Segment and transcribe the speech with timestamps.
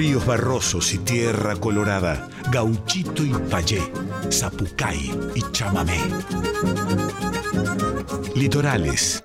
[0.00, 3.82] ríos barrosos y tierra colorada, gauchito y payé,
[4.30, 5.98] zapucay y chamamé.
[8.34, 9.22] Litorales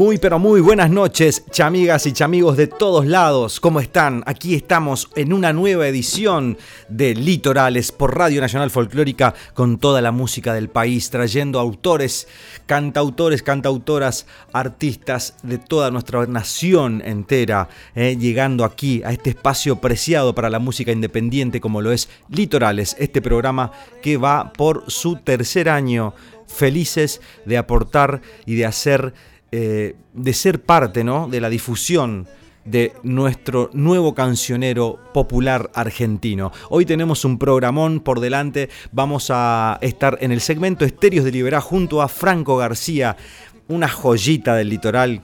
[0.00, 3.60] Muy pero muy buenas noches, chamigas y chamigos de todos lados.
[3.60, 4.22] ¿Cómo están?
[4.24, 6.56] Aquí estamos en una nueva edición
[6.88, 12.28] de Litorales por Radio Nacional Folclórica con toda la música del país, trayendo autores,
[12.64, 20.34] cantautores, cantautoras, artistas de toda nuestra nación entera, eh, llegando aquí a este espacio preciado
[20.34, 23.70] para la música independiente como lo es Litorales, este programa
[24.00, 26.14] que va por su tercer año
[26.46, 29.14] felices de aportar y de hacer
[29.52, 31.28] eh, de ser parte ¿no?
[31.28, 32.28] de la difusión
[32.64, 36.52] de nuestro nuevo cancionero popular argentino.
[36.68, 41.60] Hoy tenemos un programón por delante, vamos a estar en el segmento Estéreos de Liberá
[41.60, 43.16] junto a Franco García,
[43.68, 45.22] una joyita del litoral.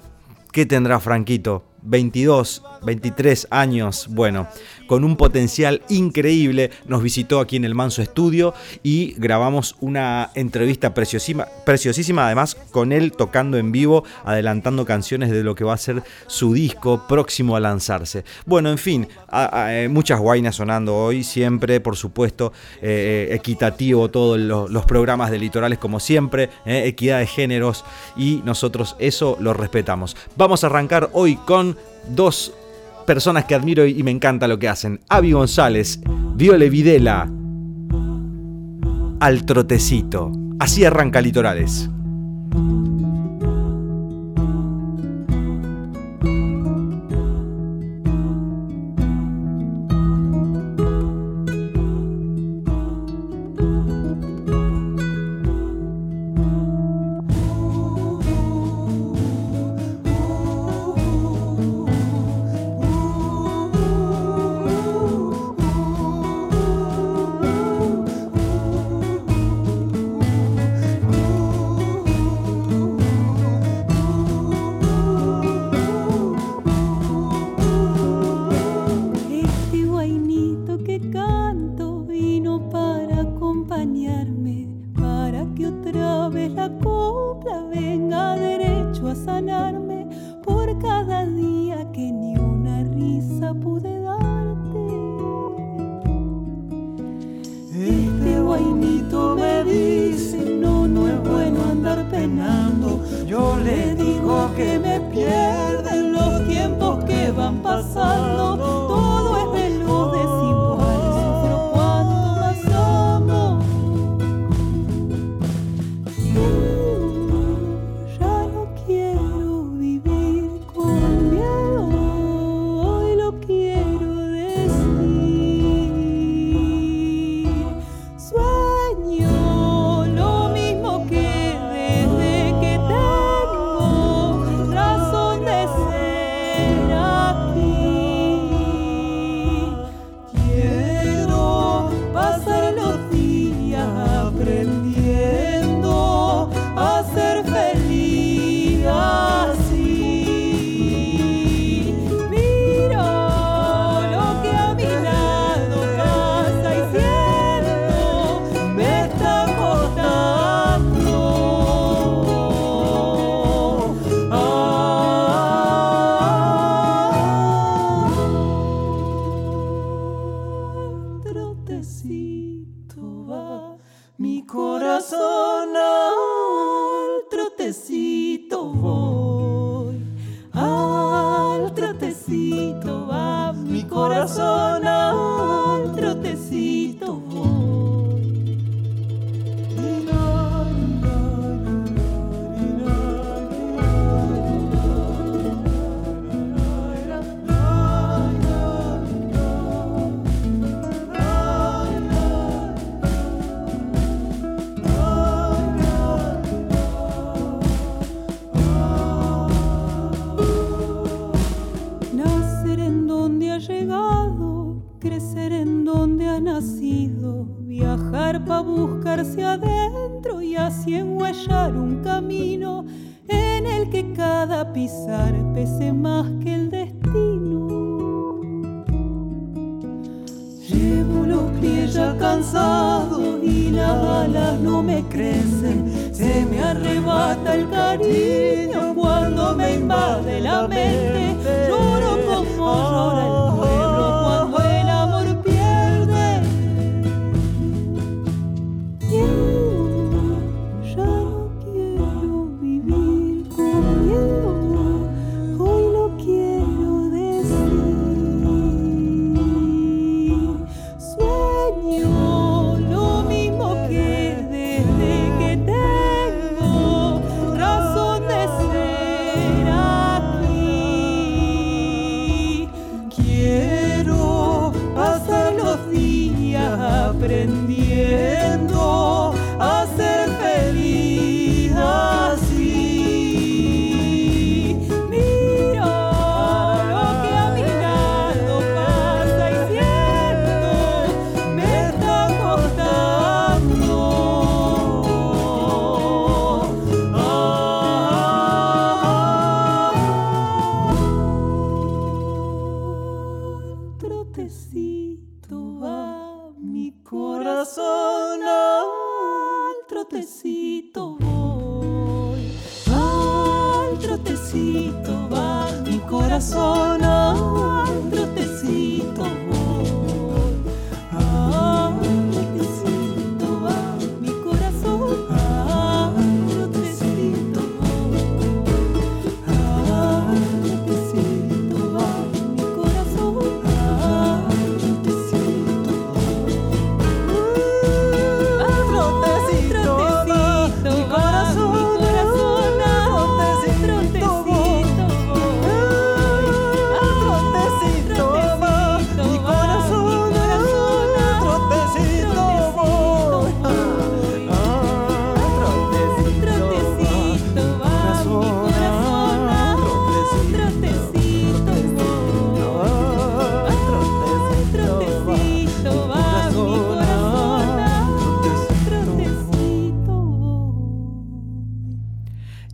[0.52, 1.64] ¿Qué tendrá Franquito?
[1.82, 4.48] 22, 23 años, bueno,
[4.86, 10.94] con un potencial increíble, nos visitó aquí en el Manso Estudio y grabamos una entrevista
[10.94, 15.78] preciosísima, preciosísima además con él tocando en vivo, adelantando canciones de lo que va a
[15.78, 18.24] ser su disco próximo a lanzarse.
[18.44, 24.86] Bueno, en fin, eh, muchas guainas sonando hoy, siempre, por supuesto, eh, equitativo todos los,
[24.86, 27.84] programas de litorales como siempre, eh, equidad de géneros
[28.16, 30.16] y nosotros eso lo respetamos.
[30.36, 31.76] Vamos a arrancar hoy con
[32.08, 32.52] dos
[33.06, 35.00] personas que admiro y me encanta lo que hacen.
[35.08, 36.00] Avi González,
[36.34, 37.30] Viole Videla,
[39.20, 40.32] al trotecito.
[40.58, 41.88] Así arranca Litorales.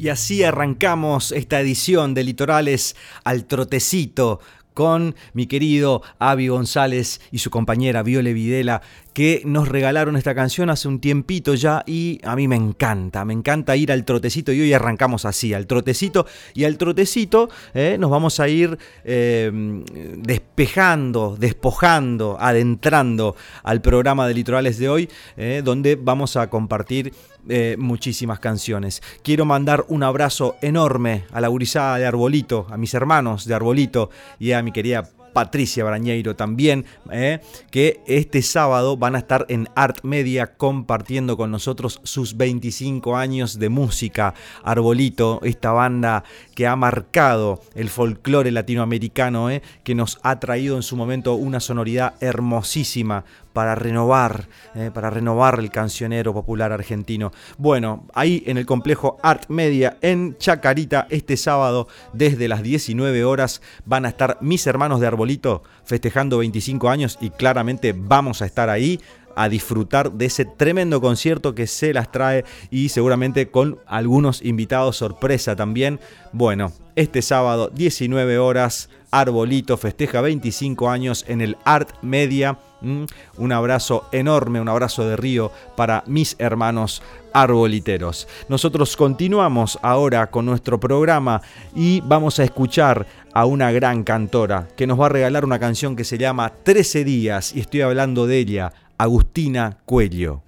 [0.09, 4.41] Así arrancamos esta edición de Litorales al Trotecito
[4.75, 8.83] con mi querido Avi González y su compañera Viole Videla,
[9.13, 13.35] que nos regalaron esta canción hace un tiempito ya y a mí me encanta, me
[13.35, 18.11] encanta ir al trotecito y hoy arrancamos así, al trotecito y al trotecito eh, nos
[18.11, 19.85] vamos a ir em,
[20.17, 27.13] despejando, despojando, adentrando al programa de Litorales de hoy, eh, donde vamos a compartir
[27.49, 29.03] eh, muchísimas canciones.
[29.23, 34.11] Quiero mandar un abrazo enorme a la gurizada de Arbolito, a mis hermanos de Arbolito
[34.39, 37.41] y a mi querida Patricia Brañeiro también, eh,
[37.71, 43.59] que este sábado van a estar en Art Media compartiendo con nosotros sus 25 años
[43.59, 44.35] de música.
[44.63, 46.25] Arbolito, esta banda
[46.55, 51.61] que ha marcado el folclore latinoamericano, eh, que nos ha traído en su momento una
[51.61, 57.33] sonoridad hermosísima para renovar, eh, para renovar el cancionero popular argentino.
[57.59, 63.63] Bueno, ahí en el complejo Art Media en Chacarita este sábado desde las 19 horas
[63.85, 68.71] van a estar mis hermanos de Arbolito festejando 25 años y claramente vamos a estar
[68.71, 69.01] ahí
[69.37, 74.97] a disfrutar de ese tremendo concierto que se las trae y seguramente con algunos invitados
[74.97, 76.01] sorpresa también.
[76.33, 83.05] Bueno, este sábado 19 horas Arbolito festeja 25 años en el Art Media Mm,
[83.39, 88.29] un abrazo enorme, un abrazo de río para mis hermanos arboliteros.
[88.49, 91.41] Nosotros continuamos ahora con nuestro programa
[91.75, 95.97] y vamos a escuchar a una gran cantora que nos va a regalar una canción
[95.97, 100.43] que se llama 13 días y estoy hablando de ella, Agustina Cuello.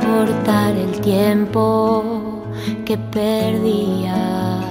[0.00, 2.44] Soportar el tiempo
[2.84, 4.64] que perdías.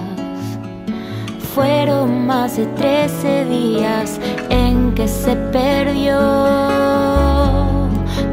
[1.53, 4.19] Fueron más de 13 días
[4.50, 6.19] en que se perdió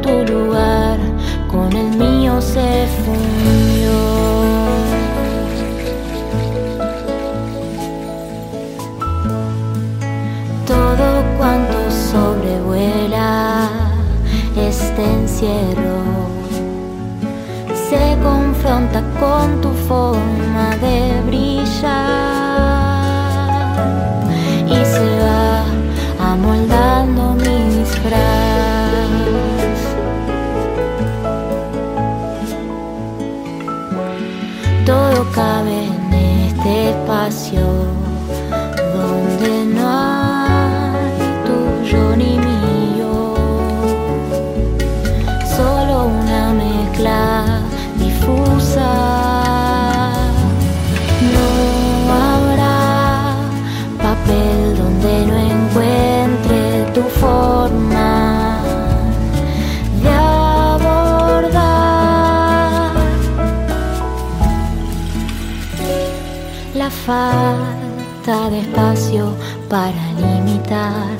[0.02, 0.98] tu lugar,
[1.50, 3.92] con el mío se fundió.
[10.66, 13.70] Todo cuanto sobrevuela
[14.56, 16.03] este encierro
[17.94, 21.92] se confronta con tu forma de brillar
[24.66, 25.64] y se va
[26.32, 29.78] amoldando mis brazos.
[34.86, 35.94] Todo cabe
[37.14, 37.93] espacio
[67.06, 69.34] falta de espacio
[69.68, 71.16] para limitar.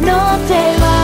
[0.00, 0.99] No te vas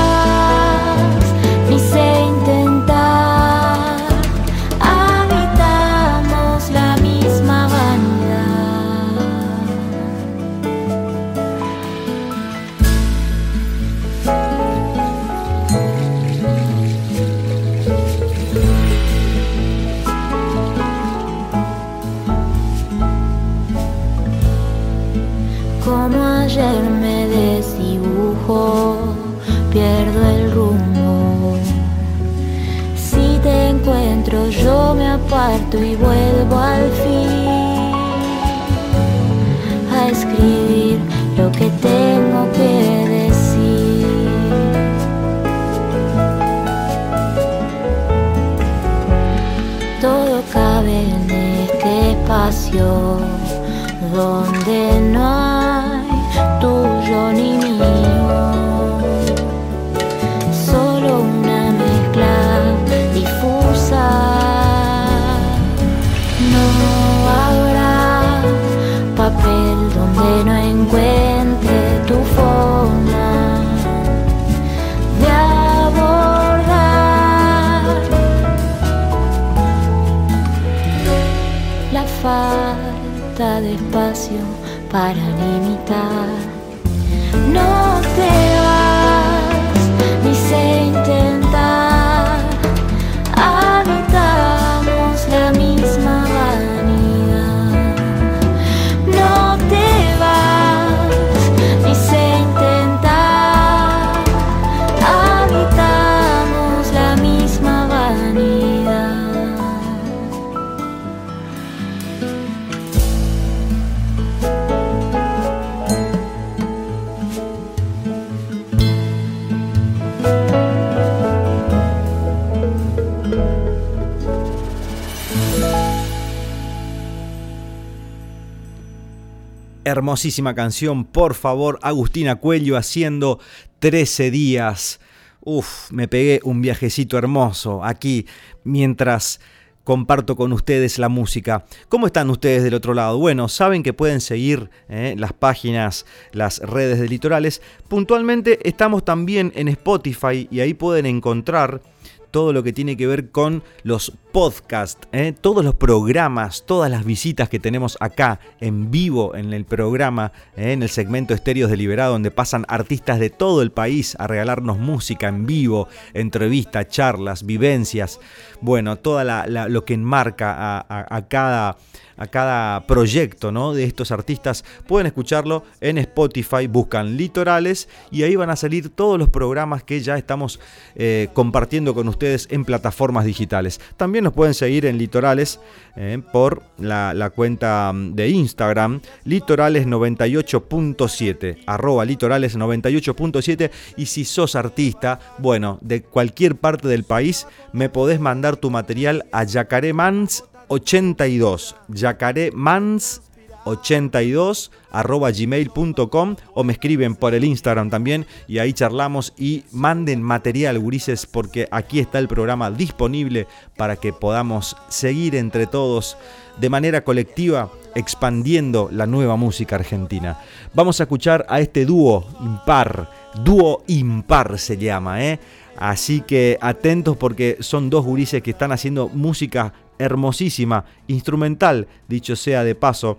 [129.87, 133.39] Hermosísima canción, por favor, Agustina Cuello haciendo
[133.79, 134.99] 13 días.
[135.43, 138.27] Uf, me pegué un viajecito hermoso aquí
[138.65, 139.39] mientras
[139.85, 141.67] comparto con ustedes la música.
[141.89, 143.19] ¿Cómo están ustedes del otro lado?
[143.19, 147.63] Bueno, saben que pueden seguir eh, las páginas, las redes de litorales.
[147.87, 151.81] Puntualmente estamos también en Spotify y ahí pueden encontrar
[152.31, 155.33] todo lo que tiene que ver con los podcasts, ¿eh?
[155.39, 160.73] todos los programas, todas las visitas que tenemos acá en vivo en el programa, ¿eh?
[160.73, 165.29] en el segmento Estéreos Deliberado, donde pasan artistas de todo el país a regalarnos música
[165.29, 168.21] en vivo, entrevistas, charlas, vivencias,
[168.61, 169.23] bueno, todo
[169.69, 171.77] lo que enmarca a, cada
[172.17, 173.73] a cada proyecto ¿no?
[173.73, 179.19] de estos artistas, pueden escucharlo en Spotify, buscan Litorales y ahí van a salir todos
[179.19, 180.61] los programas que ya estamos
[180.95, 183.81] eh, compartiendo con ustedes en plataformas digitales.
[183.97, 185.61] También nos pueden seguir en Litorales
[185.97, 195.79] eh, por la, cuenta mm, de Instagram, litorales98.7, arroba litorales98.7 y si sos artista, bueno,
[195.81, 203.23] de cualquier parte del país, me podés mandar tu material a Yacaremans 82 yacaremans
[203.67, 210.23] 82 arroba gmail.com o me escriben por el Instagram también y ahí charlamos y manden
[210.23, 213.47] material gurises porque aquí está el programa disponible
[213.77, 216.17] para que podamos seguir entre todos
[216.59, 220.39] de manera colectiva expandiendo la nueva música argentina.
[220.75, 223.11] Vamos a escuchar a este dúo impar,
[223.43, 225.41] dúo impar se llama, ¿eh?
[225.79, 232.65] Así que atentos porque son dos gurises que están haciendo música hermosísima, instrumental, dicho sea
[232.65, 233.19] de paso.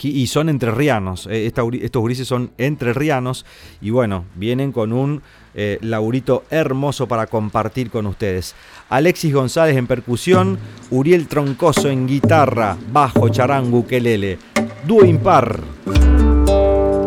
[0.00, 3.46] Y son entrerrianos, eh, esta, estos grises son entrerrianos
[3.80, 5.22] y bueno, vienen con un
[5.54, 8.54] eh, laurito hermoso para compartir con ustedes.
[8.90, 10.58] Alexis González en percusión,
[10.90, 14.38] Uriel Troncoso en guitarra, bajo, charango, ukelele,
[14.86, 15.62] dúo impar.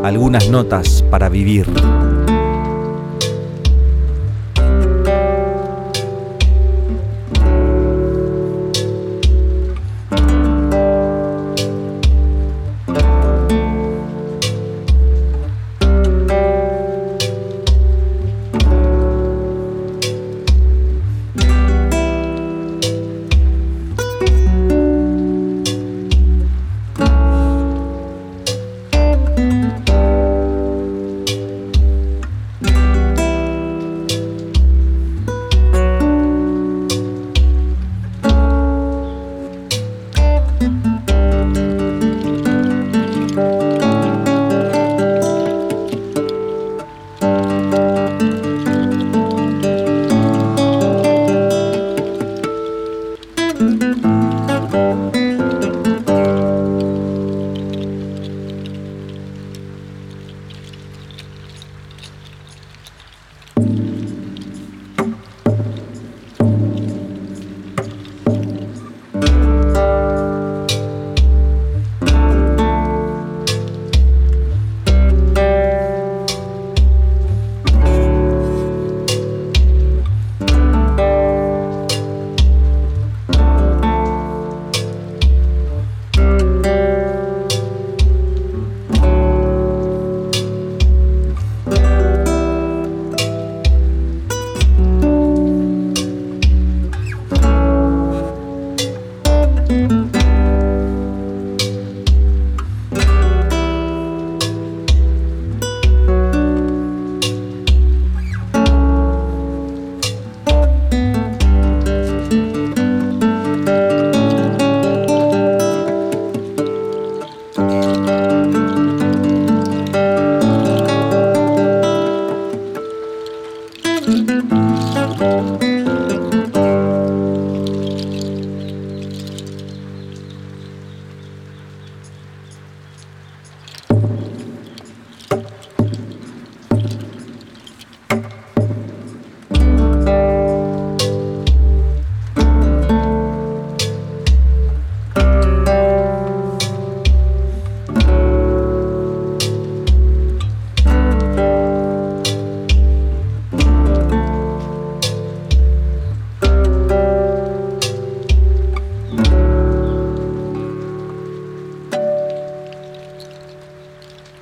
[0.03, 1.67] Algunas notas para vivir.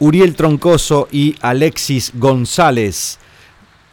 [0.09, 3.19] Uriel Troncoso y Alexis González,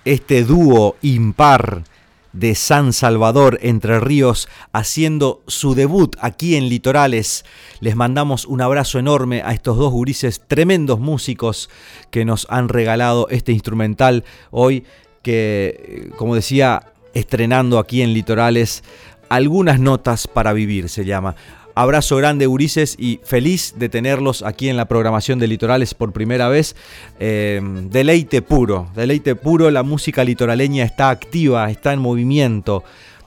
[0.07, 1.85] este dúo impar
[2.33, 7.45] de San Salvador, Entre Ríos, haciendo su debut aquí en Litorales.
[7.81, 11.69] Les mandamos un abrazo enorme a estos dos gurises, tremendos músicos
[12.11, 14.85] que nos han regalado este instrumental hoy,
[15.21, 18.85] que, como decía, estrenando aquí en Litorales,
[19.29, 21.37] algunas notas para vivir se llama.
[21.79, 26.49] Abrazo grande, Urises, y feliz de tenerlos aquí en la programación de Litorales por primera
[26.49, 26.75] vez.
[27.21, 27.61] Eh,
[27.91, 29.71] deleite puro, deleite puro.
[29.71, 32.83] La música litoraleña está activa, está en movimiento.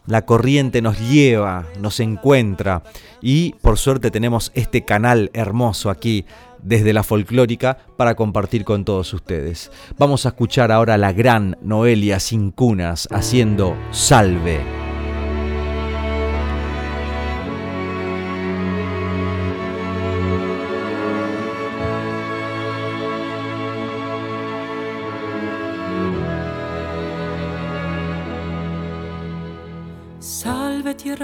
[0.08, 2.82] La corriente nos lleva, nos encuentra.
[3.22, 6.26] Y por suerte tenemos este canal hermoso aquí
[6.64, 9.72] desde la folclórica para compartir con todos ustedes.
[10.00, 14.89] Vamos a escuchar ahora la gran Noelia Sin Cunas haciendo Salve.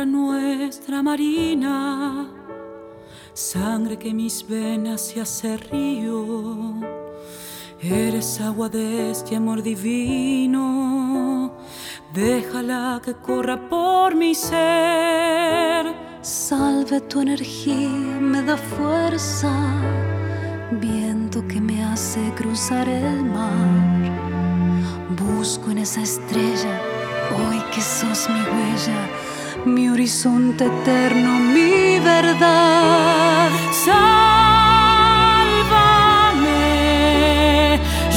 [0.05, 2.27] Nuestra marina,
[3.33, 6.75] sangre que mis venas se hace río.
[7.81, 11.53] Eres agua de este amor divino,
[12.13, 15.93] déjala que corra por mi ser.
[16.21, 19.51] Salve tu energía, me da fuerza,
[20.71, 24.11] viento que me hace cruzar el mar.
[25.09, 26.81] Busco en esa estrella,
[27.37, 29.09] hoy que sos mi huella
[29.65, 33.49] mi horizonte eterno, mi verdad.
[33.71, 33.99] Sálvame,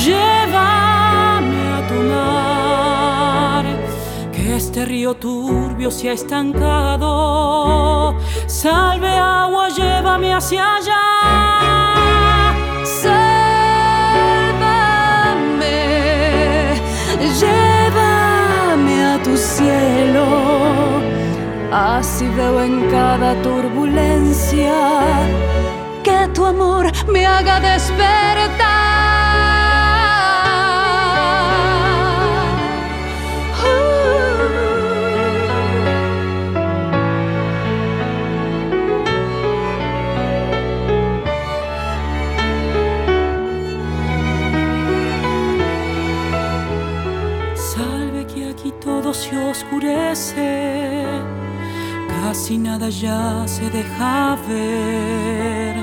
[0.05, 3.65] llévame a tu mar,
[4.33, 7.09] que este río turbio se ha estancado.
[8.47, 11.05] Salve agua, llévame hacia allá.
[21.71, 24.73] Así veo en cada turbulencia
[26.03, 28.89] que tu amor me haga despertar.
[47.55, 50.88] Salve que aquí todo se oscurece
[52.29, 55.75] Casi nada ya se deja ver.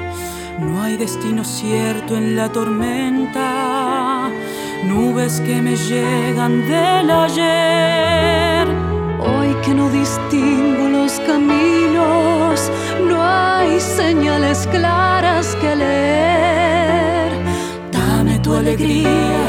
[0.59, 4.29] No hay destino cierto en la tormenta.
[4.83, 8.67] Nubes que me llegan del ayer.
[9.27, 12.71] Hoy que no distingo los caminos,
[13.09, 17.31] no hay señales claras que leer.
[17.91, 19.47] Dame tu alegría,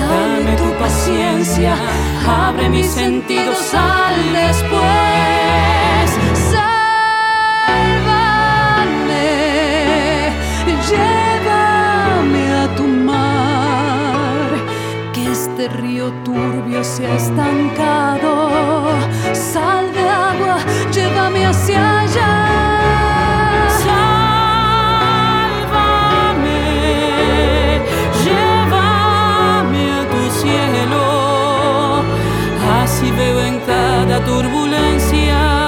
[0.00, 1.76] dame tu paciencia,
[2.26, 5.11] abre mis sentidos al después.
[15.68, 18.90] río turbio se ha estancado.
[19.32, 20.56] Sal de agua,
[20.92, 23.68] llévame hacia allá.
[23.84, 24.20] Sálvame,
[28.24, 31.04] llévame a tu cielo.
[32.82, 35.61] Así veo en cada turbulencia.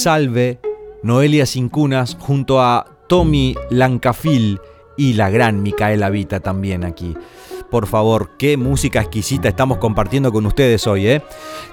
[0.00, 0.58] Salve,
[1.02, 4.58] Noelia Cincunas junto a Tommy Lancafil
[4.96, 7.14] y la gran Micaela Vita también aquí.
[7.70, 11.06] Por favor, qué música exquisita estamos compartiendo con ustedes hoy.
[11.06, 11.22] ¿eh?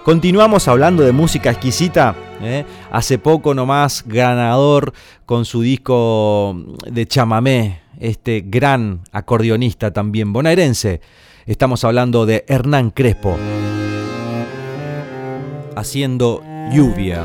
[0.03, 2.15] Continuamos hablando de música exquisita.
[2.41, 2.65] ¿eh?
[2.91, 4.91] Hace poco nomás ganador
[5.25, 6.53] con su disco
[6.85, 10.99] de chamamé, este gran acordeonista también bonaerense.
[11.45, 13.37] Estamos hablando de Hernán Crespo.
[15.77, 17.23] Haciendo lluvia.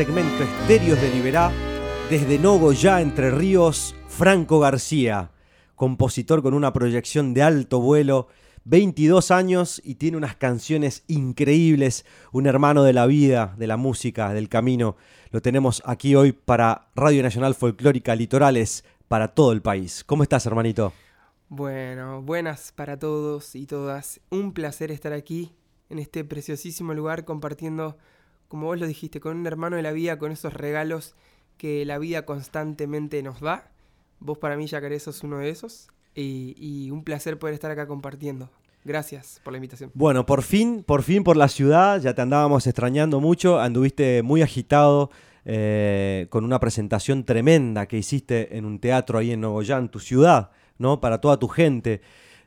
[0.00, 1.52] Segmento Estéreos de Liberá,
[2.08, 5.30] desde Nogoyá, Entre Ríos, Franco García,
[5.74, 8.28] compositor con una proyección de alto vuelo,
[8.64, 14.32] 22 años y tiene unas canciones increíbles, un hermano de la vida, de la música,
[14.32, 14.96] del camino.
[15.32, 20.02] Lo tenemos aquí hoy para Radio Nacional Folclórica Litorales, para todo el país.
[20.04, 20.94] ¿Cómo estás, hermanito?
[21.50, 24.18] Bueno, buenas para todos y todas.
[24.30, 25.52] Un placer estar aquí
[25.90, 27.98] en este preciosísimo lugar compartiendo,
[28.50, 31.14] como vos lo dijiste, con un hermano de la vida, con esos regalos
[31.56, 33.70] que la vida constantemente nos da.
[34.18, 35.88] Vos para mí, Yacaré, sos uno de esos.
[36.14, 38.50] Y, un placer poder estar acá compartiendo.
[38.84, 39.90] Gracias por la invitación.
[39.94, 44.42] Bueno, por fin, por fin por la ciudad, ya te andábamos extrañando mucho, anduviste muy
[44.42, 45.10] agitado
[45.44, 50.50] eh, con una presentación tremenda que hiciste en un teatro ahí en Nogoyá, tu ciudad.
[50.80, 51.00] ¿no?
[51.00, 52.00] Para toda tu gente.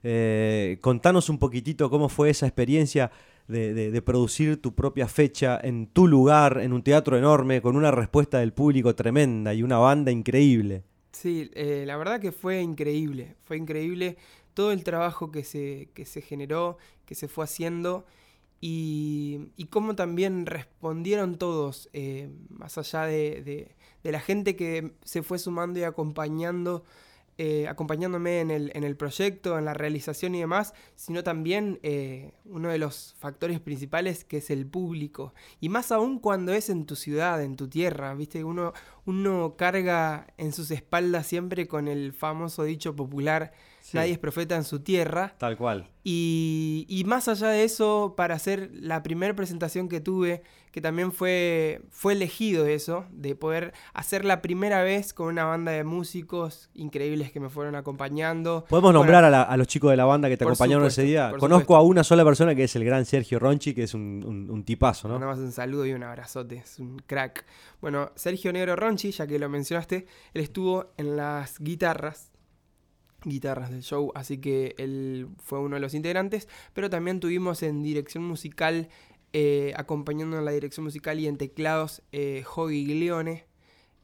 [0.04, 3.12] Eh, contanos un poquitito cómo fue esa experiencia
[3.48, 8.40] de, producir tu propia fecha en tu lugar, en un teatro enorme, con una respuesta
[8.40, 10.84] del público tremenda y una banda increíble.
[11.12, 14.18] Sí, eh, la verdad que fue increíble, fue increíble
[14.54, 18.06] todo el trabajo que se, que se generó, que se fue haciendo
[18.66, 25.22] y, y cómo también respondieron todos, eh, más allá de, de, la gente que se
[25.22, 26.86] fue sumando y acompañando
[27.38, 32.34] eh, acompañándome en el, en el, proyecto, en la realización y demás, sino también eh,
[32.46, 35.34] uno de los factores principales que es el público.
[35.60, 38.44] Y más aún cuando es en tu ciudad, en tu tierra, ¿viste?
[38.44, 38.74] Uno,
[39.06, 43.52] uno carga en sus espaldas siempre con el famoso dicho popular,
[43.92, 45.36] nadie es profeta en su tierra.
[45.38, 45.90] Tal cual.
[46.04, 50.44] Y, y más allá de eso, para hacer la primera presentación que tuve,
[50.74, 55.72] que también fue, fue elegido eso, de poder hacer la primera vez con una banda
[55.72, 58.66] de músicos increíbles que me fueron acompañando.
[58.68, 61.32] ¿Podemos nombrar a, los chicos de la banda que te acompañaron ese día?
[61.38, 64.64] Conozco a una sola persona que es el gran Sergio Ronchi, que es un, un,
[64.64, 65.20] tipazo, ¿no?
[65.20, 67.46] Nada más un saludo y un abrazote, es un crack.
[67.80, 72.32] Bueno, Sergio Negro Ronchi ya que lo mencionaste, él estuvo en las guitarras,
[73.26, 77.84] guitarras del show, así que él fue uno de los integrantes, pero también tuvimos en
[77.84, 78.90] dirección musical,
[79.34, 82.44] eh, acompañando en la dirección musical y en teclados, eh,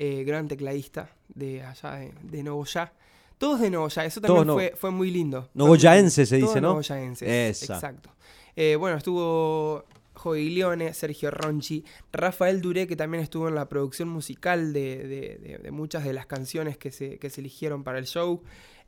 [0.01, 2.93] eh, gran tecladista de allá de, de Novoya.
[3.37, 5.49] Todos de Novoya, eso también fue, muy lindo.
[5.53, 6.69] Novoyaense se dice, ¿no?
[6.69, 8.09] Novoyaense, exacto.
[8.55, 14.73] Eh, bueno, estuvo Joviglione, Sergio Ronchi, Rafael Duré, que también estuvo en la producción musical
[14.73, 18.43] de, muchas de las canciones que se, eligieron para el show,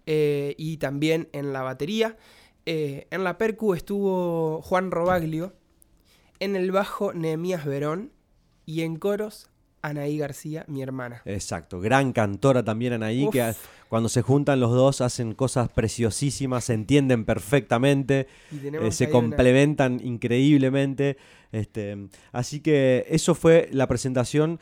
[0.06, 2.18] eh, y también en la batería.
[2.66, 5.54] Eh, en la percu estuvo Juan Robaglio,
[6.40, 8.12] en el bajo Nehemías Verón,
[8.66, 9.50] y en coros
[9.82, 11.22] Anaí García, mi hermana.
[11.26, 13.54] Exacto, gran cantora también Anaí, que
[13.90, 21.18] cuando se juntan los dos hacen cosas preciosísimas, se entienden perfectamente, eh, se complementan increíblemente.
[21.52, 21.98] Este,
[22.32, 24.60] así que eso fue la presentación.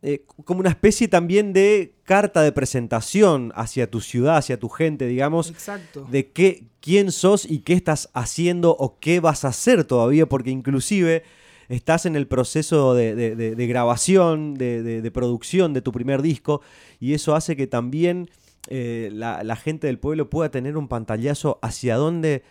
[0.00, 5.06] Eh, como una especie también de carta de presentación hacia tu ciudad, hacia tu gente,
[5.06, 6.06] digamos, Exacto.
[6.08, 10.50] de qué, quién sos y qué estás haciendo o qué vas a hacer todavía, porque
[10.50, 11.24] inclusive
[11.68, 16.62] estás en el proceso de, grabación, de, producción de tu primer disco,
[17.00, 18.30] y eso hace que también
[18.68, 22.44] eh, la, gente del pueblo pueda tener un pantallazo hacia dónde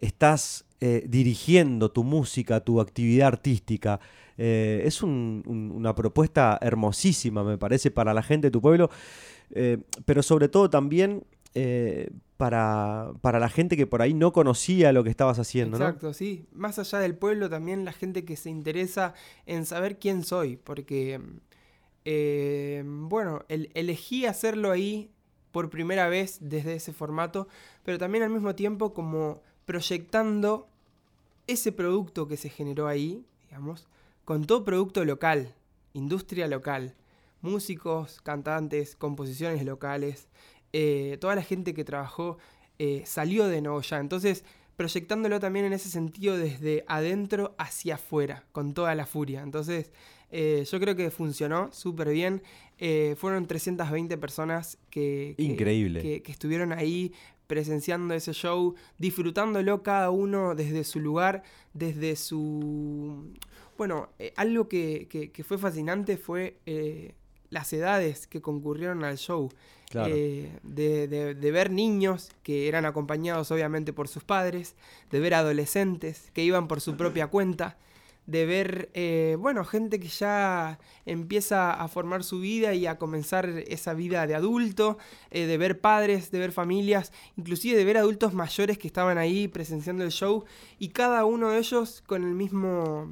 [0.00, 4.00] estás eh, dirigiendo tu música, tu actividad artística.
[4.36, 8.90] Eh, es una propuesta hermosísima, me parece, para la gente de tu pueblo,
[10.04, 11.22] pero sobre todo también
[12.36, 16.46] para, para, la gente que por ahí no conocía lo que estabas haciendo, Exacto, sí.
[16.50, 19.14] Más allá del pueblo, también la gente que se interesa
[19.46, 21.20] en saber quién soy, porque,
[22.04, 25.12] eh, bueno, elegí hacerlo ahí
[25.52, 27.46] por primera vez desde ese formato,
[27.84, 30.71] pero también al mismo tiempo como proyectando
[31.46, 33.88] ese producto que se generó ahí, digamos,
[34.24, 35.54] con todo producto local,
[35.92, 36.94] industria local,
[37.42, 40.28] músicos, cantantes, composiciones locales,
[40.72, 42.38] eh, toda la gente que trabajó
[42.78, 43.98] eh, salió de Nogoyá.
[43.98, 44.44] Entonces,
[44.76, 49.42] proyectándolo también en ese sentido desde adentro hacia afuera, con toda la furia.
[49.42, 49.92] Entonces,
[50.30, 52.42] eh, yo creo que funcionó súper bien.
[53.16, 56.22] fueron 320 personas que, Increíble.
[56.22, 57.12] Que, estuvieron ahí
[57.46, 61.42] presenciando ese show, disfrutándolo cada uno desde su lugar,
[61.74, 63.32] desde su...
[63.76, 66.56] Bueno, algo que, que, fue fascinante fue
[67.50, 69.50] las edades que concurrieron al show.
[69.94, 74.74] Eh, de, ver niños que eran acompañados obviamente por sus padres,
[75.10, 77.76] de ver adolescentes que iban por su propia cuenta,
[78.32, 83.46] de ver, eh, bueno, gente que ya empieza a formar su vida y a comenzar
[83.46, 84.96] esa vida de adulto,
[85.30, 89.48] eh, de ver padres, de ver familias, inclusive de ver adultos mayores que estaban ahí
[89.48, 90.44] presenciando el show
[90.78, 93.06] y cada uno de ellos con el mismo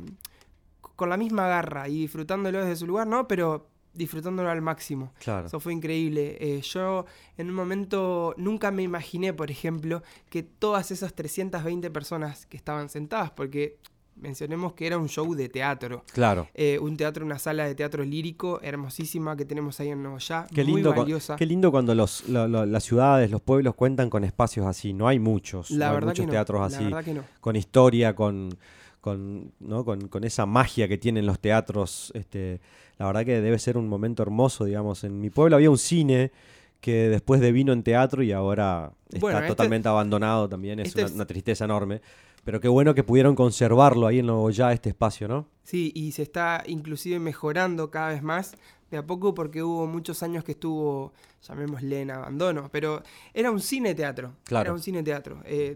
[0.96, 3.26] con la misma garra y disfrutándolo desde su lugar, ¿no?
[3.26, 5.12] Pero disfrutándolo al máximo.
[5.18, 5.46] Claro.
[5.46, 6.36] Eso fue increíble.
[6.40, 7.06] Eh, yo
[7.36, 12.88] en un momento nunca me imaginé, por ejemplo, que todas esas 320 personas que estaban
[12.88, 13.78] sentadas, porque
[14.20, 16.04] mencionemos que era un show de teatro.
[16.12, 16.48] Claro.
[16.54, 20.46] Eh, un teatro, una sala de teatro lírico hermosísima que tenemos ahí en Nogoyá.
[20.54, 21.36] Qué muy lindo, valiosa.
[21.36, 24.92] qué lindo cuando los, lo- lo- las ciudades, los pueblos cuentan con espacios así.
[24.92, 25.70] No hay muchos.
[25.70, 26.32] La no hay muchos que no.
[26.32, 26.84] teatros La así.
[26.84, 27.24] verdad que no.
[27.40, 28.56] Con historia, con,
[29.00, 29.84] con, ¿no?
[29.84, 32.12] con, con esa magia que tienen los teatros.
[32.14, 32.60] Este,
[32.98, 35.04] la verdad que debe ser un momento hermoso, digamos.
[35.04, 36.32] En mi pueblo había un cine
[36.80, 40.80] que después de vino en teatro y ahora está Bueno, este- totalmente abandonado también.
[40.80, 42.00] Es este una, es- una tristeza enorme.
[42.44, 45.46] Pero qué bueno que pudieron conservarlo ahí en ya este espacio, ¿no?
[45.62, 48.54] Sí, y se está inclusive mejorando cada vez más
[48.90, 53.02] de a poco porque hubo muchos años que estuvo, llamémosle en abandono, pero
[53.34, 54.32] era un cine teatro.
[54.44, 54.66] Claro.
[54.66, 55.40] Era un cine teatro.
[55.44, 55.74] eh,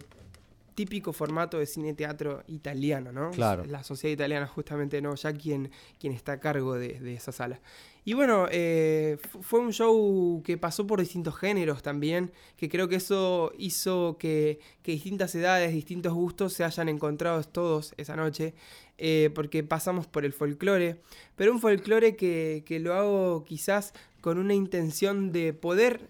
[0.74, 3.30] típico formato de cine teatro italiano, ¿no?
[3.30, 3.64] Claro.
[3.64, 5.14] La sociedad italiana justamente, ¿no?
[5.14, 7.60] Ya quien, quien está a cargo de, de esa sala.
[8.06, 12.88] Y bueno, eh, fu- fue un show que pasó por distintos géneros también, que creo
[12.88, 18.54] que eso hizo que, que distintas edades, distintos gustos se hayan encontrado todos esa noche,
[18.98, 21.00] eh, porque pasamos por el folclore,
[21.36, 26.08] pero un folclore que, que lo hago quizás con una intención de poder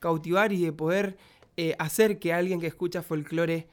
[0.00, 1.16] cautivar y de poder
[1.56, 3.66] eh, hacer que alguien que escucha folclore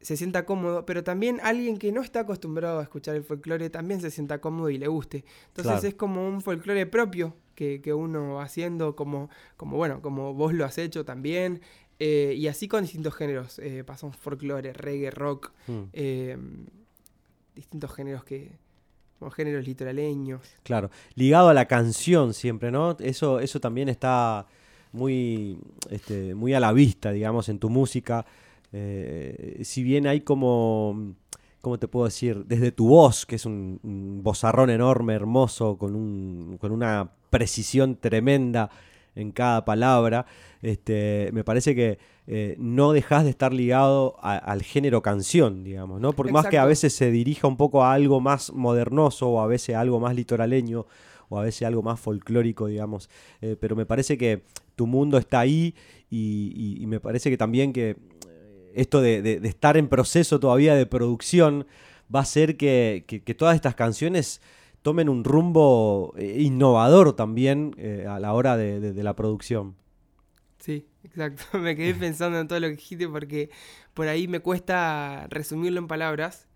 [0.00, 4.00] se sienta cómodo, pero también alguien que no está acostumbrado a escuchar el folclore también
[4.00, 5.24] se sienta cómodo y le guste.
[5.48, 5.88] Entonces Claro.
[5.88, 10.54] es como un folclore propio que, que uno va haciendo, como, como bueno, como vos
[10.54, 11.60] lo has hecho también.
[12.00, 13.58] eh, y así con distintos géneros.
[13.58, 15.82] eh, pasamos folclore, reggae, rock, Mm.
[15.92, 16.36] eh,
[17.54, 18.52] distintos géneros que.
[19.18, 20.42] como géneros litoraleños.
[20.62, 22.96] Claro, ligado a la canción siempre, ¿no?
[23.00, 24.46] Eso, eso también está
[24.92, 25.58] muy,
[25.90, 28.24] este, muy a la vista, digamos, en tu música.
[28.72, 31.14] Eh, si bien hay como,
[31.60, 32.44] ¿cómo te puedo decir?
[32.46, 37.96] Desde tu voz, que es un, un vozarrón enorme, hermoso, con, un, con una precisión
[37.96, 38.70] tremenda
[39.14, 40.26] en cada palabra,
[40.62, 46.00] este, me parece que eh, no dejas de estar ligado a- al género canción, digamos,
[46.00, 46.12] ¿no?
[46.12, 49.46] Por más que a veces se dirija un poco a algo más modernoso o a
[49.46, 50.86] veces a algo más litoraleño
[51.30, 53.10] o a veces algo más folclórico, digamos,
[53.40, 54.44] eh, pero me parece que
[54.76, 55.74] tu mundo está ahí
[56.10, 57.96] y, y- y me parece que también que
[58.80, 61.66] esto de, de- de estar en proceso todavía de producción
[62.14, 64.40] va a hacer que, que- que todas estas canciones
[64.82, 69.74] tomen un rumbo eh, innovador también eh, a la hora de, de- de la producción.
[70.58, 71.44] Sí, exacto.
[71.58, 73.50] Me quedé pensando en todo lo que dijiste porque
[73.94, 76.46] por ahí me cuesta resumirlo en palabras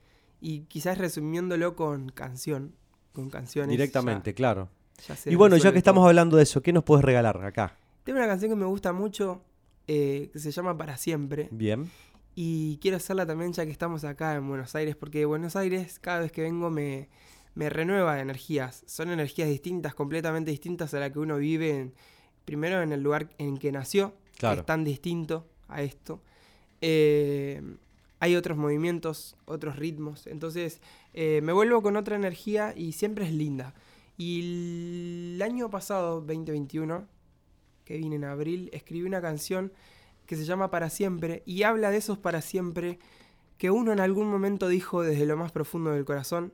[0.41, 2.75] y quizás resumiéndolo con canción,
[3.13, 3.71] con canciones.
[3.71, 4.69] Directamente, claro.
[5.07, 7.77] ya- Y bueno, ya que estamos hablando de eso, ¿qué nos puedes regalar acá?
[8.05, 9.43] Tengo una canción que me gusta mucho
[9.87, 11.91] eh, que se llama Para Siempre Bien.
[12.35, 16.21] Y quiero hacerla también ya que estamos acá en Buenos Aires porque Buenos Aires cada
[16.21, 17.09] vez que vengo me,
[17.55, 18.83] me renueva de energías.
[18.87, 21.95] Son energías distintas, completamente distintas a la que uno vive en-
[22.45, 24.61] primero en el lugar en que nació, que Claro.
[24.61, 26.21] es tan distinto a esto.
[26.81, 27.63] Eh,
[28.19, 30.27] hay otros movimientos, otros ritmos.
[30.27, 30.81] Entonces
[31.15, 33.75] eh, me vuelvo con otra energía y siempre es linda.
[34.17, 37.07] Y el año pasado, 2021,
[37.85, 39.73] que vine en abril, escribí una canción
[40.27, 42.99] que se llama Para Siempre y habla de esos para siempre
[43.59, 46.53] que uno en algún momento dijo desde lo más profundo del corazón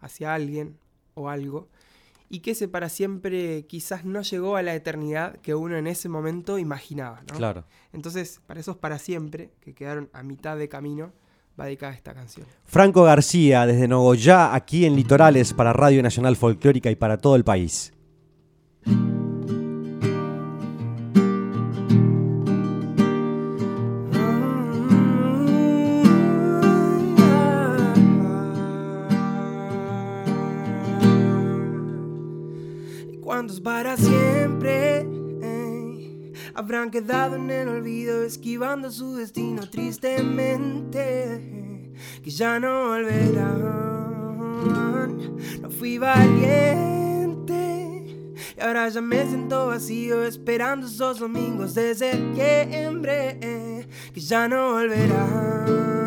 [0.00, 0.78] hacia alguien
[1.14, 1.68] o algo
[2.32, 6.08] y que ese para siempre quizás no llegó a la eternidad que uno en ese
[6.08, 7.20] momento imaginaba.
[7.30, 7.36] ¿no?
[7.36, 7.64] Claro.
[7.92, 11.12] Entonces, para esos para siempre que quedaron a mitad de camino,
[11.60, 12.46] va dedicada esta canción.
[12.64, 17.44] Franco García, desde Nogoyá, aquí en Litorales, para Radio Nacional Folclórica y para todo el
[17.44, 17.92] país.
[33.62, 35.06] Para siempre.
[36.54, 41.94] Habrán quedado en el olvido esquivando su destino tristemente.
[42.22, 43.62] Que ya no volverán?
[45.62, 47.62] No fui valiente.
[48.56, 53.86] Y ahora ya me siento vacío esperando esos domingos de septiembre.
[54.12, 56.01] Que ya no volverán.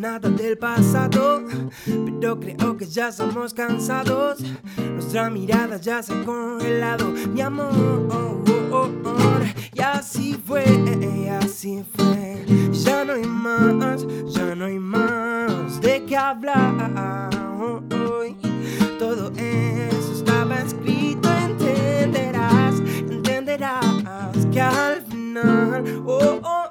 [0.00, 1.44] Nada del pasado,
[1.84, 4.38] pero creo que ya somos cansados.
[4.78, 8.40] Nuestra mirada ya se ha congelado, mi amor.
[9.74, 10.64] Y así fue,
[11.42, 12.46] así fue.
[12.72, 17.28] Ya no hay más, ya no hay más de qué hablar.
[18.98, 26.69] Todo eso estaba escrito, entenderás, entenderás que al final, oh, oh,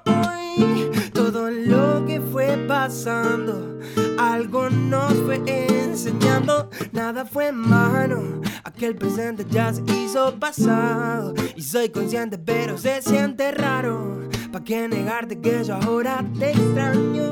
[2.79, 3.77] pasando,
[4.17, 8.41] algo nos fue enseñando, nada fue en mano.
[8.63, 14.29] Aquel presente ya se hizo pasado y soy consciente, pero se siente raro.
[14.53, 17.29] ¿Pa' qué negarte que yo ahora te extraño?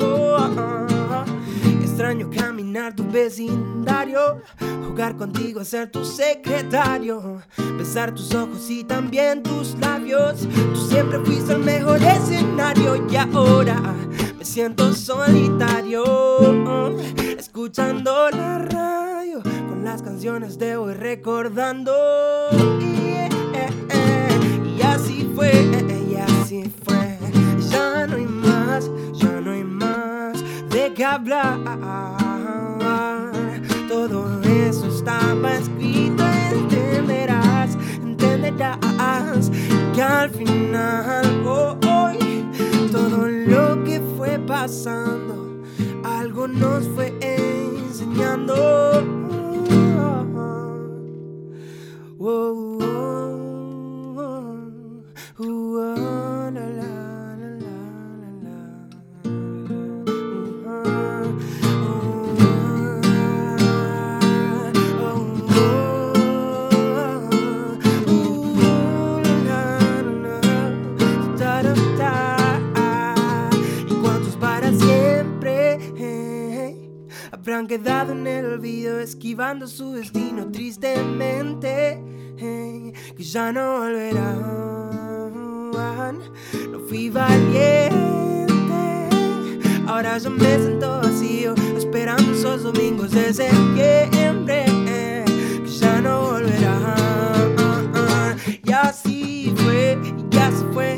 [0.00, 1.24] Oh.
[1.82, 4.40] Extraño caminar tu vecindario,
[4.86, 7.42] jugar contigo, ser tu secretario,
[7.76, 10.46] besar tus ojos y también tus labios.
[10.72, 13.96] Tú siempre fuiste el mejor escenario y ahora
[14.46, 16.04] siento solitario,
[17.36, 21.92] escuchando la radio con las canciones de hoy recordando.
[24.64, 25.50] Y así fue,
[26.08, 27.18] y así fue.
[27.70, 31.58] Ya no hay más, ya no hay más de qué hablar.
[33.88, 39.50] Todo eso estaba escrito, entenderás, entenderás
[39.92, 41.76] que al final oh,
[44.46, 45.62] pasando,
[46.04, 48.54] algo nos fue enseñando.
[52.18, 53.25] Oh, oh,
[77.56, 81.98] habrán quedado en el olvido esquivando su destino tristemente
[82.36, 85.32] que ya no volverán?
[86.70, 87.96] No fui valiente.
[89.86, 94.66] Ahora yo me siento vacío, esperando esos domingos de septiembre
[95.64, 98.36] que ya no volverán.
[98.64, 100.94] Y así fue, y ya se fue,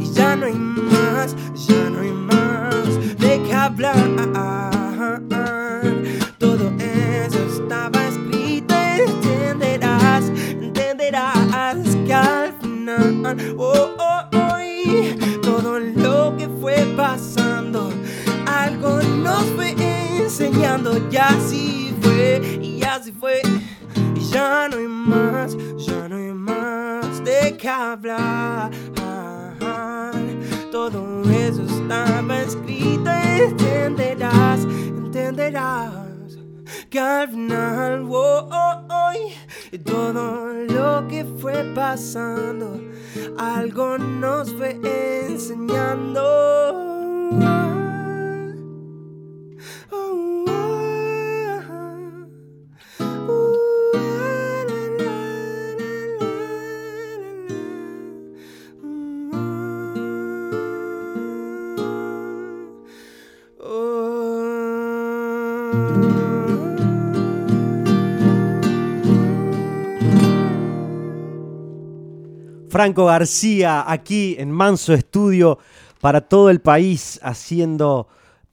[0.00, 4.75] y ya no hay más, ya no hay más de qué hablar.
[20.76, 23.40] Enseñando, y así fue, y así fue,
[24.14, 28.70] y ya no hay más, ya no hay más de qué hablar.
[30.70, 35.92] Todo eso estaba escrito, entenderás, entenderás
[36.90, 38.82] que al final oh, oh,
[39.84, 42.80] todo lo que fue pasando
[43.38, 44.78] algo nos fue
[45.28, 46.56] enseñando.
[72.76, 75.58] Franco García aquí en Manso Estudio
[75.98, 78.06] para todo el país haciendo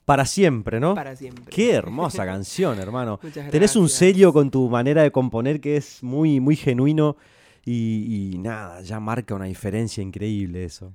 [0.05, 0.95] para siempre, ¿no?
[0.95, 1.43] Para siempre.
[1.49, 3.19] Qué hermosa canción, hermano.
[3.23, 3.99] Muchas Tenés un gracias.
[3.99, 7.17] sello con tu manera de componer que es muy, muy genuino
[7.65, 10.93] y, y nada, ya marca una diferencia increíble eso.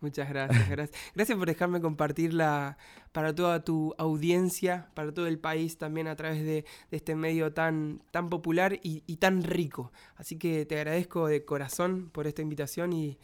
[0.00, 1.00] Muchas gracias, gracias.
[1.14, 2.78] Gracias por dejarme compartirla
[3.12, 7.52] para toda tu audiencia, para todo el país también a través de, de este medio
[7.52, 9.92] tan, tan popular y, y tan rico.
[10.16, 13.18] Así que te agradezco de corazón por esta invitación y,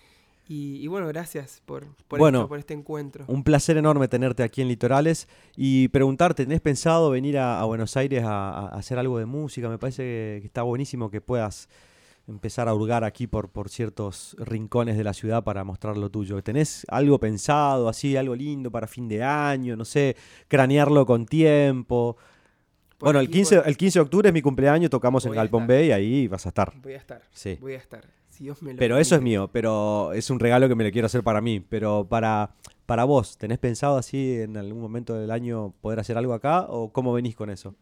[0.48, 3.24] y- y bueno, gracias por, por, Bueno, esto, por este encuentro.
[3.28, 7.96] Un placer enorme tenerte aquí en Litorales y preguntarte, ¿tenés pensado venir a, a Buenos
[7.96, 9.68] Aires a, a hacer algo de música?
[9.68, 11.68] Me parece que, que está buenísimo que puedas
[12.26, 16.42] empezar a hurgar aquí por, por ciertos rincones de la ciudad para mostrar lo tuyo.
[16.42, 19.76] ¿Tenés algo pensado, así, algo lindo para fin de año?
[19.76, 20.16] No sé,
[20.48, 22.16] cranearlo con tiempo.
[22.96, 25.30] Por bueno, el aquí, 15, por- el 15 de octubre es mi cumpleaños, tocamos en
[25.30, 25.66] Voy Galpón.
[25.66, 26.72] B y ahí vas a estar.
[26.82, 27.58] Voy a estar, Sí.
[27.60, 28.04] voy a estar.
[28.30, 30.90] Si Dios me lo Pero eso es mío, pero es un regalo que me lo
[30.90, 31.60] quiero hacer para mí.
[31.60, 32.54] Pero para,
[32.86, 36.92] para vos, ¿tenés pensado así en algún momento del año poder hacer algo acá o
[36.92, 37.76] cómo venís con eso?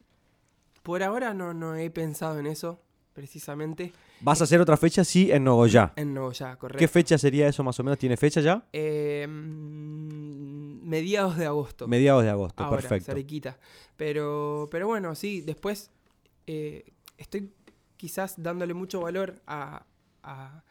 [0.82, 2.80] Por ahora no, no he pensado en eso,
[3.14, 3.92] precisamente.
[4.22, 5.04] ¿Vas a hacer otra fecha?
[5.04, 5.92] Sí, en Nogoyá.
[5.96, 6.78] En Nogoyá, correcto.
[6.78, 7.98] ¿Qué fecha sería eso más o menos?
[7.98, 8.64] ¿Tiene fecha ya?
[8.72, 9.26] Eh,
[10.82, 11.88] mediados de agosto.
[11.88, 13.12] Mediados de agosto, Ahora, perfecto.
[13.12, 13.58] cerquita.
[13.96, 15.90] Pero, pero bueno, sí, después
[16.46, 16.84] eh,
[17.18, 17.50] estoy
[17.96, 19.84] quizás dándole mucho valor a,
[20.22, 20.62] a-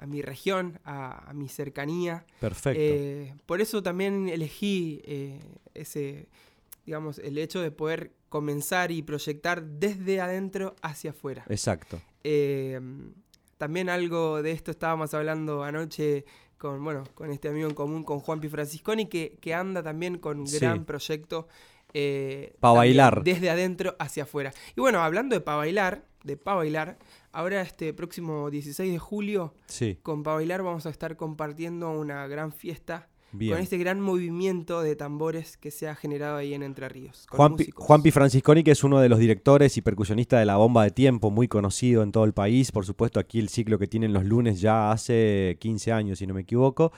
[0.00, 2.24] a mi región, a, a mi cercanía.
[2.40, 2.80] Perfecto.
[2.80, 5.40] Eh, por eso también elegí eh,
[5.74, 6.28] ese,
[6.86, 11.44] digamos, el hecho de poder comenzar y proyectar desde adentro hacia afuera.
[11.48, 12.00] Exacto.
[12.24, 12.80] Eh,
[13.56, 16.24] también algo de esto estábamos hablando anoche
[16.58, 20.40] con, bueno, con este amigo en común, con Juanpi Francisconi, que, que anda también con
[20.40, 20.58] un Sí.
[20.58, 21.48] gran proyecto.
[21.94, 23.24] eh, Pa' también bailar.
[23.24, 24.52] Desde adentro hacia afuera.
[24.76, 26.98] Y bueno, hablando de Pa' Bailar, de Pa' Bailar,
[27.32, 32.26] ahora este próximo 16 de julio, Sí, con Pa' Bailar vamos a estar compartiendo una
[32.26, 33.52] gran fiesta bien.
[33.52, 37.26] con este gran movimiento de tambores que se ha generado ahí en Entre Ríos.
[37.30, 37.70] Juanpi.
[37.74, 41.30] Juanpi Francisconi, que es uno de los directores y percusionistas de la bomba de tiempo,
[41.30, 42.72] muy conocido en todo el país.
[42.72, 46.34] Por supuesto, aquí el ciclo que tienen los lunes ya hace 15 años, si no
[46.34, 46.92] me equivoco.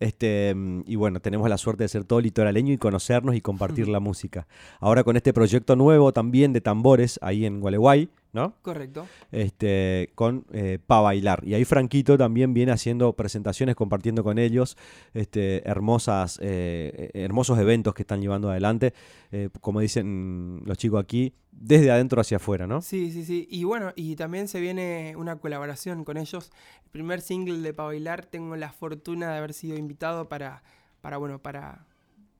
[0.00, 0.54] Este,
[0.86, 4.46] y bueno, tenemos la suerte de ser todo litoraleño y conocernos y compartir la música.
[4.80, 8.54] Ahora con este proyecto nuevo también de tambores ahí en Gualeguay, ¿no?
[8.62, 9.06] Correcto.
[9.32, 11.42] este, con eh, Pa Bailar.
[11.44, 14.76] Y ahí Franquito también viene haciendo presentaciones, compartiendo con ellos
[15.14, 18.94] este, hermosas, eh, eh, hermosos eventos que están llevando adelante,
[19.32, 22.80] eh, como dicen los chicos aquí, desde adentro hacia afuera, ¿no?
[22.80, 23.46] Sí, sí, sí.
[23.50, 26.50] Y bueno, y también se viene una colaboración con ellos.
[26.84, 30.62] El primer single de Pa' Bailar, tengo la fortuna de haber sido invitado para,
[31.00, 31.86] para bueno, para,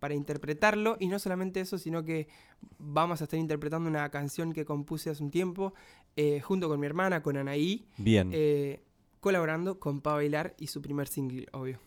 [0.00, 0.96] para interpretarlo.
[0.98, 2.26] Y no solamente eso, sino que
[2.78, 5.74] vamos a estar interpretando una canción que compuse hace un tiempo,
[6.16, 8.30] eh, junto con mi hermana, con Anaí, Bien.
[8.32, 8.80] eh,
[9.20, 11.78] colaborando con Pa' Bailar y su primer single, obvio.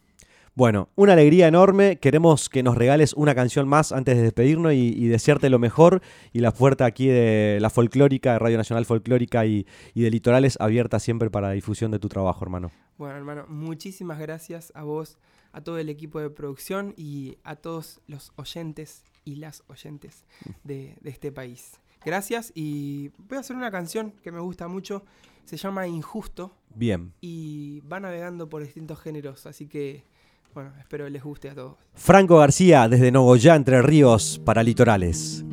[0.55, 1.97] Bueno, una alegría enorme.
[1.97, 6.03] Queremos que nos regales una canción más antes de despedirnos y, y desearte lo mejor.
[6.31, 10.57] Y la puerta aquí de la folclórica, de Radio Nacional Folclórica y, y de Litorales
[10.61, 12.69] abierta siempre para la difusión de tu trabajo, hermano.
[12.99, 15.17] Bueno, hermano, muchísimas gracias a vos,
[15.53, 20.25] a todo el equipo de producción y a todos los oyentes y las oyentes
[20.65, 21.79] de, de este país.
[22.05, 25.03] Gracias y voy a hacer una canción que me gusta mucho,
[25.45, 27.13] se llama Injusto Bien.
[27.21, 30.03] y va navegando por distintos géneros, así que,
[30.53, 31.77] bueno, espero les guste a todos.
[31.93, 35.45] Franco García desde Nogoyá, Entre Ríos, para Litorales.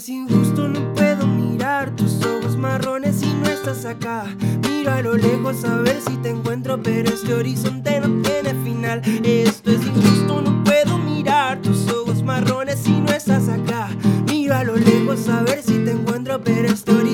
[0.00, 4.24] Es injusto, no puedo mirar tus ojos marrones y no estás acá.
[4.66, 9.02] Miro a lo lejos a ver si te encuentro, pero este horizonte no tiene final.
[9.22, 13.90] Esto es injusto, no puedo mirar tus ojos marrones y no estás acá.
[14.26, 17.09] Miro a lo lejos a ver si te encuentro, pero este horizonte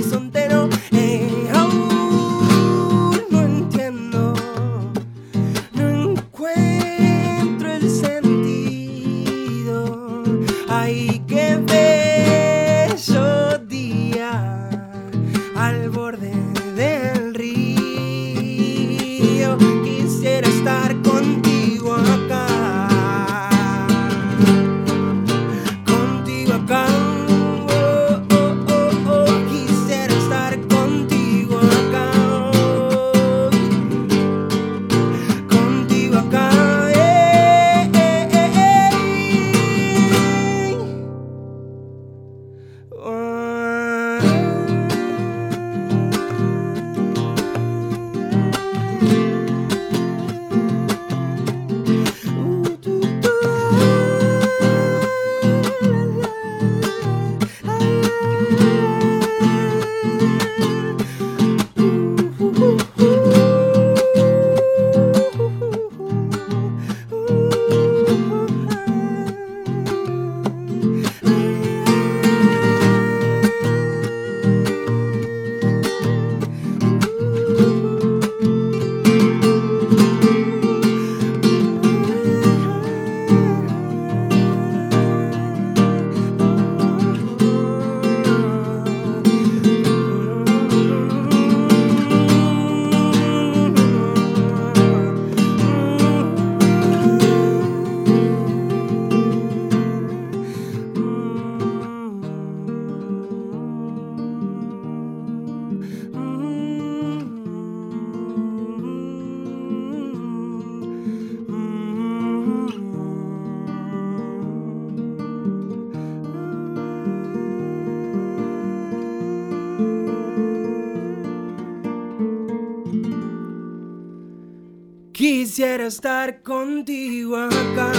[125.87, 127.93] Estar contigo acá.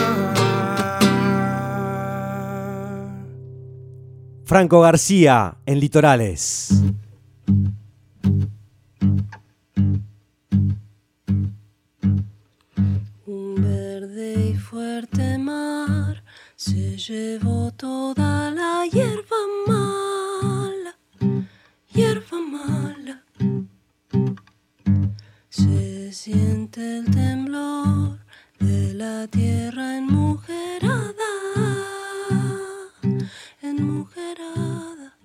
[4.43, 6.83] Franco García en Litorales.
[13.25, 16.21] Un verde y fuerte mar
[16.57, 20.97] se llevó toda la hierba mala,
[21.93, 23.23] hierba mala.
[25.49, 25.86] Se
[26.27, 28.19] siente el temblor
[28.59, 31.31] de la tierra enmujerada,
[33.61, 35.17] enmujerada.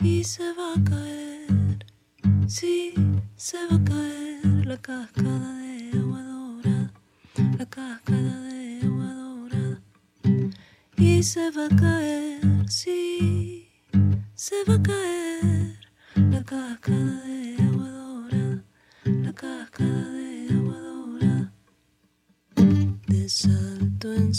[0.00, 1.86] Y se va a caer,
[2.46, 2.92] sí,
[3.34, 6.92] se va a caer la cascada de agua dorada,
[7.58, 9.80] la cascada de agua dorada.
[10.98, 13.70] Y se va a caer, sí,
[14.34, 15.78] se va a caer
[16.16, 17.75] la cascada de agua
[24.06, 24.34] salto en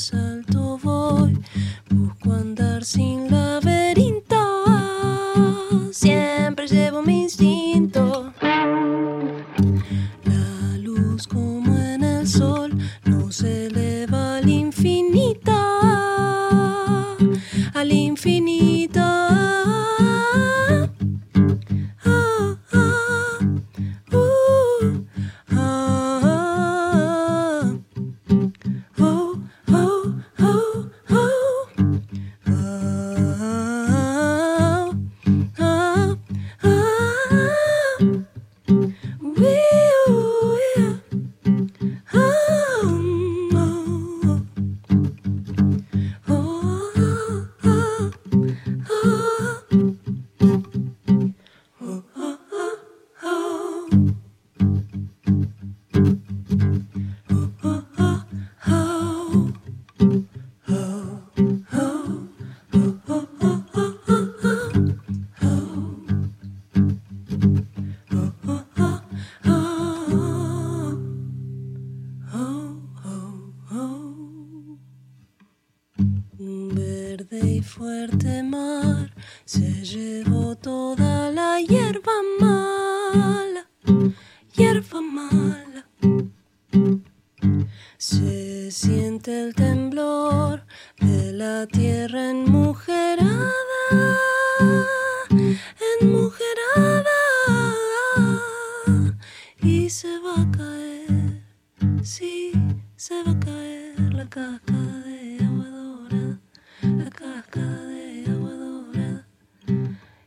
[102.03, 102.51] sí,
[102.95, 106.39] se va a caer la cascada de agua dorada,
[106.81, 109.27] la cascada de agua dorada.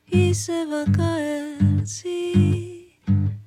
[0.07, 2.99] Y se va a caer, sí,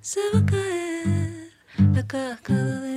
[0.02, 1.52] se va a caer
[1.94, 2.93] la cascada de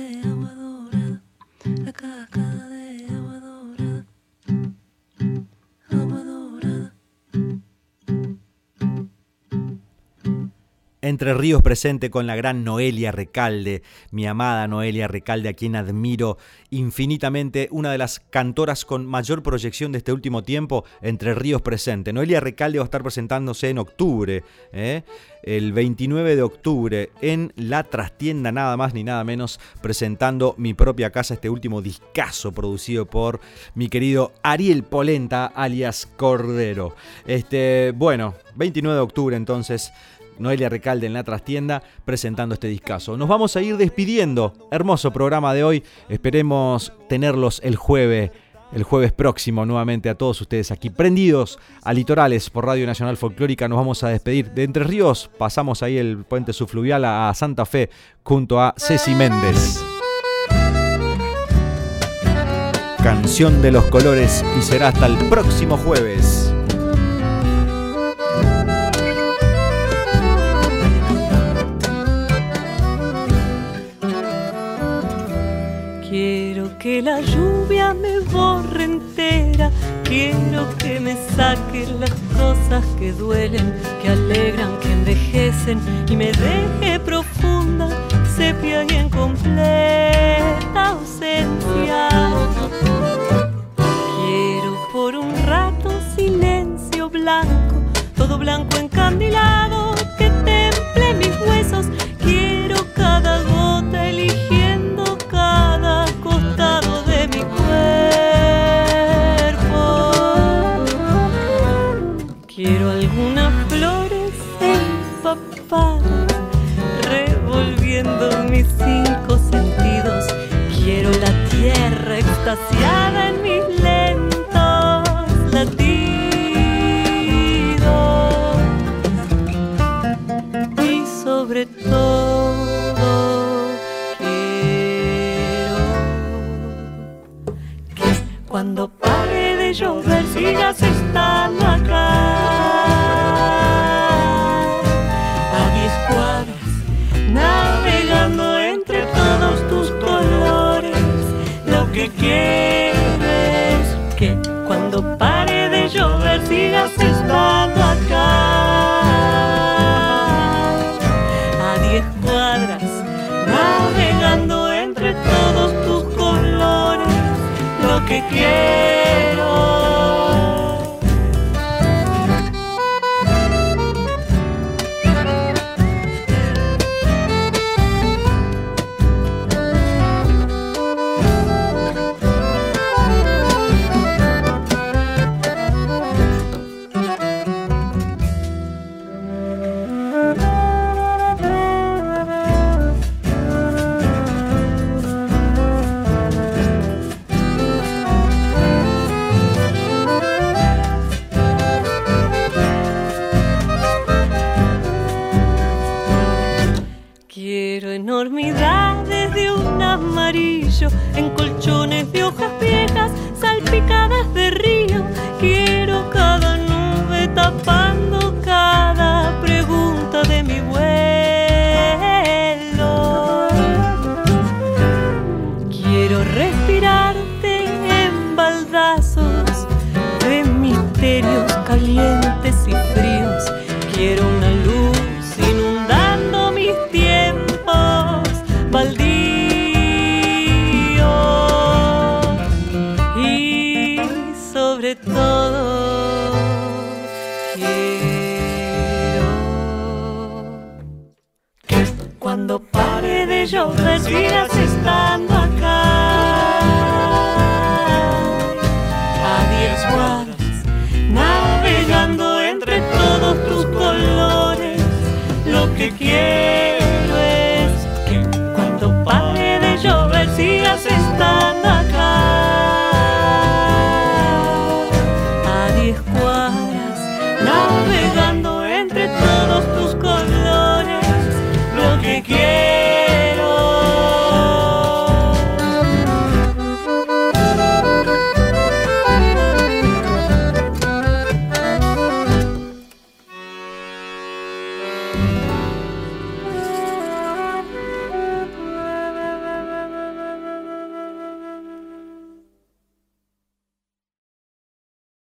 [11.07, 13.81] Entre Ríos presente con la gran Noelia Recalde,
[14.11, 16.37] mi amada Noelia Recalde, a quien admiro
[16.69, 22.11] infinitamente, una de las cantoras con mayor proyección de este último tiempo, Entre Ríos presente.
[22.11, 24.43] Noelia Recalde va a estar presentándose en octubre,
[24.73, 25.03] ¿eh?
[25.43, 31.11] el 29 de octubre, en La Trastienda, nada más ni nada menos, presentando mi propia
[31.11, 33.39] casa, este último discazo producido por
[33.75, 36.97] mi querido Ariel Polenta, alias Cordero.
[37.25, 39.93] Este, bueno, 29 de octubre entonces.
[40.39, 43.17] Noelia Recalde en la trastienda presentando este discazo.
[43.17, 44.53] Nos vamos a ir despidiendo.
[44.71, 45.83] Hermoso programa de hoy.
[46.09, 48.31] Esperemos tenerlos el jueves.
[48.73, 53.69] El jueves próximo nuevamente a todos ustedes aquí prendidos a Litorales por Radio Nacional Folclórica.
[53.69, 55.29] Nos vamos a despedir de Entre Ríos.
[55.37, 57.89] Pasamos ahí el puente subfluvial a Santa Fe
[58.23, 59.81] junto a Ceci Méndez.
[63.01, 66.53] Canción de los colores y será hasta el próximo jueves.
[76.87, 79.69] Que la lluvia me borre entera,
[80.05, 86.97] quiero que me saquen las cosas que duelen, que alegran, que envejecen y me deje
[87.01, 87.89] profunda,
[88.37, 92.07] sepia y en completa ausencia.
[93.75, 97.75] Quiero por un rato silencio blanco,
[98.15, 99.66] todo blanco encandilado,